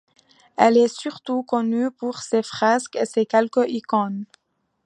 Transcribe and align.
Elle 0.57 0.77
est 0.77 0.87
surtout 0.99 1.43
connue 1.43 1.91
pour 1.91 2.17
ses 2.23 2.41
fresques 2.41 2.95
et 2.95 3.05
ses 3.05 3.27
quelques 3.27 3.69
icônes. 3.69 4.25